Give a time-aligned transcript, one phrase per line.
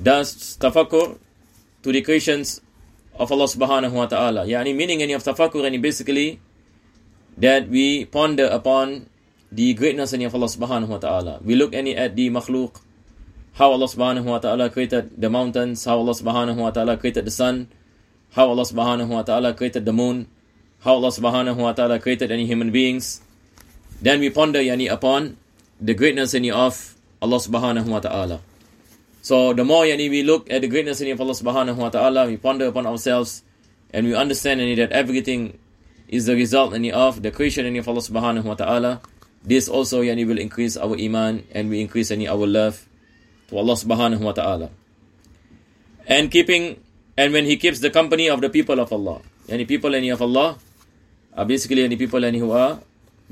[0.00, 1.18] does tafakkur
[1.82, 2.60] to the creations
[3.18, 4.46] of Allah subhanahu wa ta'ala.
[4.46, 6.40] Yani meaning any of tafakkur and basically
[7.36, 9.06] that we ponder upon
[9.50, 11.40] the greatness of Allah subhanahu wa ta'ala.
[11.42, 12.80] We look any at the makhluk,
[13.54, 17.30] how Allah subhanahu wa ta'ala created the mountains, how Allah subhanahu wa ta'ala created the
[17.30, 17.68] sun,
[18.32, 20.28] how Allah subhanahu wa ta'ala created the moon,
[20.80, 23.20] how Allah subhanahu wa ta'ala created any human beings.
[24.02, 25.38] Then we ponder yani upon
[25.80, 28.40] the greatness any of Allah subhanahu wa ta'ala.
[29.22, 32.36] So the more yani we look at the greatness of Allah subhanahu wa ta'ala, we
[32.36, 33.42] ponder upon ourselves
[33.92, 35.58] and we understand any that everything
[36.08, 39.00] is the result any of the creation any of Allah subhanahu wa ta'ala.
[39.44, 42.86] This also yani will increase our iman and we increase any our love
[43.48, 44.70] to Allah subhanahu wa ta'ala.
[46.06, 46.80] And keeping
[47.18, 49.20] and when he keeps the company of the people of Allah.
[49.48, 50.56] Any people any of Allah
[51.34, 52.78] are basically any people any who are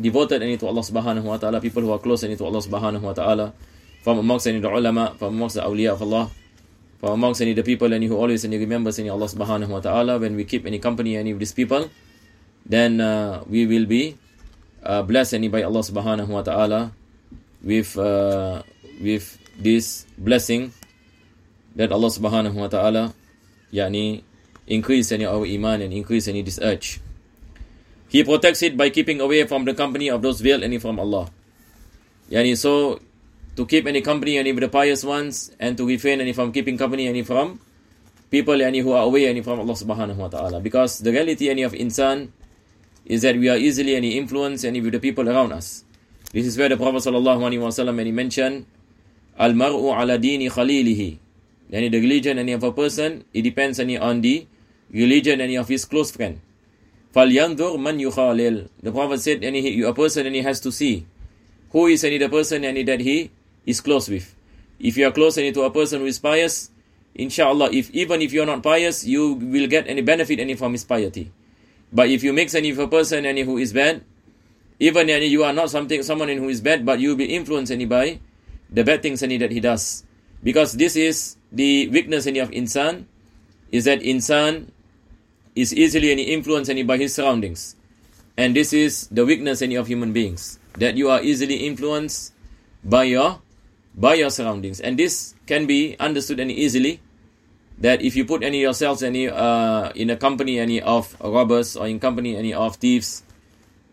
[0.00, 3.00] devoted any to Allah subhanahu wa ta'ala, people who are close any to Allah subhanahu
[3.00, 3.52] wa ta'ala,
[4.06, 6.30] from amongst any of the ulama, from amongst the awliya of Allah,
[7.02, 9.82] from amongst any of the people any who always any remembers any Allah subhanahu wa
[9.82, 11.90] ta'ala, when we keep any company any of these people,
[12.64, 14.14] then uh, we will be
[14.86, 16.94] uh, blessed any by Allah subhanahu wa ta'ala
[17.66, 18.62] with uh,
[19.02, 20.70] with this blessing
[21.74, 23.10] that Allah subhanahu wa ta'ala
[23.74, 24.22] yani
[24.70, 27.02] increase any our iman and increase any this urge.
[28.06, 31.26] He protects it by keeping away from the company of those veiled any from Allah.
[32.30, 33.02] Yani so
[33.56, 36.76] to keep any company any of the pious ones and to refrain any from keeping
[36.76, 37.58] company any from
[38.30, 40.60] people any who are away any from Allah subhanahu wa ta'ala.
[40.60, 42.28] Because the reality any of insan
[43.06, 45.84] is that we are easily any influenced any with the people around us.
[46.32, 48.66] This is where the prophet sallallahu alaihi wasallam any mentioned
[49.38, 51.18] al mar'u ala dini khalilihi.
[51.72, 54.46] Any the religion any of a person it depends any on the
[54.92, 56.40] religion any of his close friend.
[57.14, 58.68] Falyanzur man yukhalil.
[58.82, 61.06] The prophet said any a person any has to see
[61.70, 63.30] who is any the person any that he
[63.66, 64.34] is close with.
[64.78, 66.70] If you are close to a person who is pious,
[67.14, 70.72] inshallah, if even if you are not pious, you will get any benefit any from
[70.72, 71.32] his piety.
[71.92, 74.04] But if you mix any of a person any who is bad,
[74.78, 77.72] even any you are not something someone who is bad, but you will be influenced
[77.72, 78.20] any by
[78.70, 80.04] the bad things any that he does.
[80.42, 83.06] Because this is the weakness any of insan,
[83.72, 84.68] is that insan
[85.54, 87.74] is easily any influenced any by his surroundings.
[88.36, 90.58] And this is the weakness any of human beings.
[90.74, 92.34] That you are easily influenced
[92.84, 93.40] by your
[93.96, 94.80] by your surroundings.
[94.80, 97.00] And this can be understood any easily.
[97.78, 101.86] That if you put any yourselves any uh, in a company any of robbers or
[101.86, 103.22] in company any of thieves,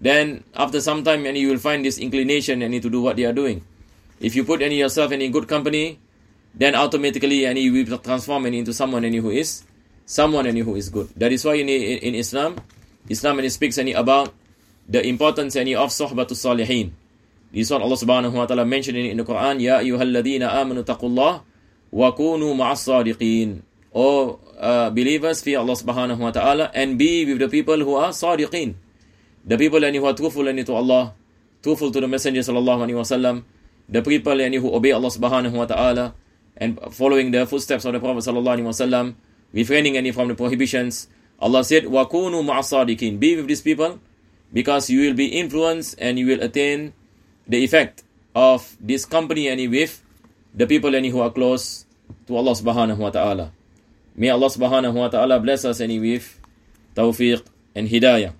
[0.00, 3.24] then after some time any you will find this inclination any to do what they
[3.24, 3.64] are doing.
[4.20, 5.98] If you put any yourself any good company,
[6.54, 9.64] then automatically any will transform any into someone any who is
[10.10, 11.08] someone any who is good.
[11.14, 12.58] That is why in, in, Islam,
[13.08, 14.34] Islam any speaks any about
[14.88, 16.90] the importance any of sohbatu salihin.
[17.52, 20.84] This is what Allah subhanahu wa ta'ala mentioned in, in the Quran, Ya ayyuhalladhina amanu
[20.84, 21.42] taqullah
[21.90, 23.62] wa kunu ma'as sadiqin.
[23.92, 28.10] O uh, believers, fear Allah subhanahu wa ta'ala and be with the people who are
[28.10, 28.74] sadiqin.
[29.44, 31.14] The people who are truthful to Allah,
[31.62, 33.42] truthful to the Messenger sallallahu alayhi wa sallam,
[33.88, 36.14] the people who obey Allah subhanahu wa ta'ala
[36.56, 39.14] and following the footsteps of the Prophet sallallahu alayhi wa sallam,
[39.52, 41.08] refraining any from the prohibitions.
[41.40, 43.98] Allah said, وَكُونُوا مَعَ Be with these people
[44.52, 46.92] because you will be influenced and you will attain
[47.49, 48.03] the effect
[48.35, 50.03] of this company any with
[50.53, 51.85] the people any who are close
[52.27, 53.51] to Allah subhanahu wa ta'ala.
[54.15, 56.39] May Allah subhanahu wa ta'ala bless us any with
[56.95, 57.45] tawfiq
[57.75, 58.33] and hidayah.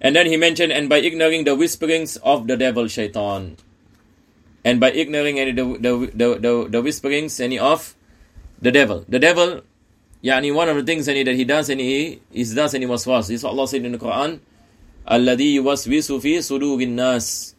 [0.00, 3.56] And then he mentioned, and by ignoring the whisperings of the devil shaitan.
[4.64, 7.94] And by ignoring any the, the, the, the, the whisperings any of
[8.60, 9.04] the devil.
[9.08, 9.62] The devil,
[10.24, 12.88] yani one of the things any, that he does and he is does and he
[12.88, 13.28] waswas.
[13.28, 14.40] This is what Allah said in the Quran.
[15.10, 17.54] الذي يوسوس في صدور الناس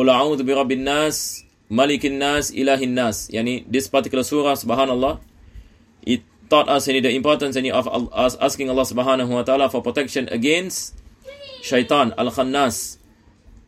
[0.00, 3.28] Qul a'udzu bi rabbin nas, malikin nas, ilahin nas.
[3.28, 5.20] Yani, this particular surah, subhanallah,
[6.00, 7.84] it taught us any the importance any of
[8.16, 10.96] us asking Allah subhanahu wa ta'ala for protection against
[11.60, 12.96] syaitan, al-khannas.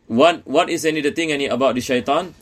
[0.07, 2.33] What, what is any the thing any about the syaitan?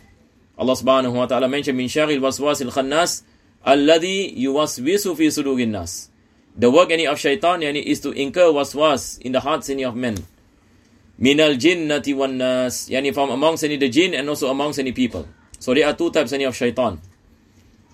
[0.58, 3.24] Allah subhanahu wa ta'ala mention, min syaril waswasil khannas,
[3.68, 6.08] alladhi yuwaswisu fi sudurin nas.
[6.56, 9.98] The work any of syaitan, yani is to incur waswas in the hearts any of
[9.98, 10.16] men.
[11.22, 12.90] Minal jinnati wan nas.
[12.90, 15.28] Yani from amongst any the jinn and also amongst any people.
[15.60, 17.00] So there are two types any of shaitan.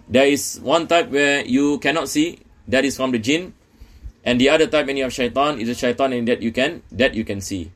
[0.08, 2.40] There is one type where you cannot see,
[2.70, 3.54] that is from the jinn.
[4.24, 7.14] And the other type any of shaitan is a shaitan in that you can that
[7.14, 7.72] you can see.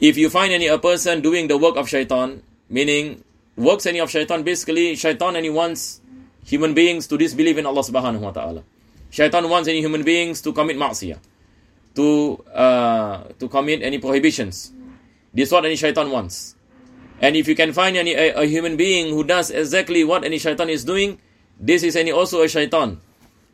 [0.00, 3.22] If you find any a person doing the work of shaitan, meaning
[3.56, 6.00] works any of shaitan, basically shaitan any wants
[6.44, 8.64] human beings to disbelieve in Allah subhanahu wa ta'ala.
[9.10, 11.18] Shaitan wants any human beings to commit ma'siyah,
[11.94, 14.72] to, uh, to commit any prohibitions.
[15.32, 16.56] This is what any shaitan wants.
[17.20, 20.38] And if you can find any a, a, human being who does exactly what any
[20.38, 21.18] shaitan is doing,
[21.58, 23.00] this is any also a shaitan.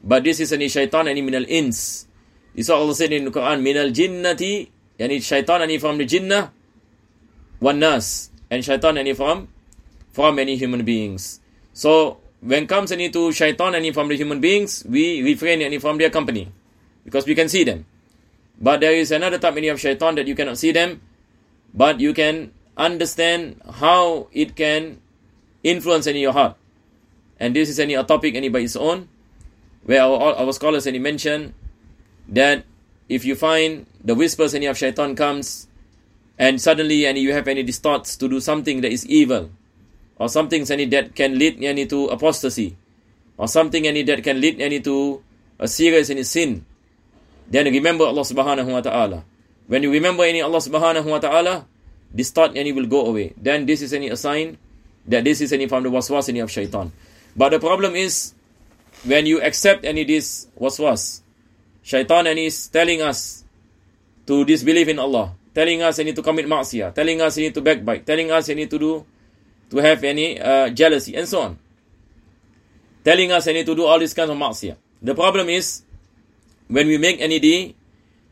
[0.02, 2.06] But this is any shaitan any minal ins.
[2.54, 6.50] This Allah said in the Quran, minal jinnati, yani shaitan any from the jinnah,
[7.60, 9.48] wan nas, and shaitan any from
[10.12, 11.40] from many human beings.
[11.72, 15.98] So when comes any to shaitan any from the human beings, we refrain any from
[15.98, 16.50] their company.
[17.04, 17.86] Because we can see them.
[18.60, 21.00] But there is another any of shaitan that you cannot see them,
[21.72, 25.00] but you can understand how it can
[25.62, 26.56] influence any your heart.
[27.38, 29.08] And this is any a topic any by its own,
[29.84, 31.54] where our, our scholars any mention
[32.28, 32.64] that
[33.08, 35.68] if you find the whispers any of shaitan comes,
[36.38, 39.50] and suddenly any you have any thoughts to do something that is evil,
[40.16, 42.76] or something any that can lead any to apostasy,
[43.36, 45.22] or something any that can lead any to
[45.58, 46.64] a serious any sin,
[47.48, 49.24] then remember Allah subhanahu wa ta'ala.
[49.66, 51.66] When you remember any Allah subhanahu wa ta'ala,
[52.12, 53.32] this thought any will go away.
[53.36, 54.56] Then this is any a sign
[55.08, 56.92] that this is any from the waswas any of shaitan.
[57.36, 58.34] But the problem is
[59.04, 61.20] when you accept any this waswas,
[61.82, 63.44] shaitan any is telling us
[64.26, 68.04] to disbelieve in Allah, telling us any to commit maksiyah, telling us any to backbite,
[68.04, 69.04] telling us any to do
[69.70, 71.58] to have any uh, jealousy and so on.
[73.04, 74.76] Telling us any to do all these kinds of maksiyah.
[75.00, 75.82] The problem is
[76.68, 77.74] when we make any the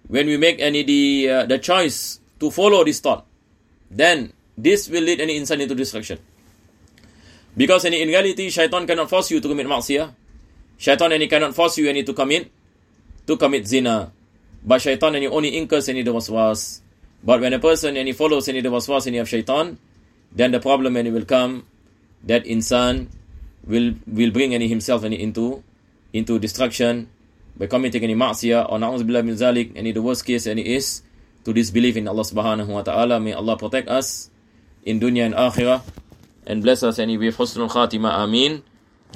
[0.08, 3.26] when we make any uh, the choice to follow this thought,
[3.90, 6.18] then this will lead any insan into destruction.
[7.56, 10.12] Because any in reality, shaitan cannot force you to commit maksiyah.
[10.78, 12.52] Shaitan any cannot force you any to commit
[13.26, 14.12] to commit zina.
[14.62, 16.80] But shaitan any only incurs any the waswas.
[17.24, 19.78] But when a person any follows any the waswas any of shaitan,
[20.30, 21.64] then the problem any will come
[22.24, 23.08] that insan
[23.64, 25.64] will will bring any himself any into
[26.12, 27.08] into destruction
[27.56, 31.02] by committing any ma'siyah or na'udzubillah min zalik any the worst case any is
[31.44, 33.20] to disbelieve in Allah subhanahu wa ta'ala.
[33.20, 34.30] May Allah protect us
[34.82, 35.82] in dunya and akhirah.
[36.46, 38.62] And bless us any with husnul khatimah amin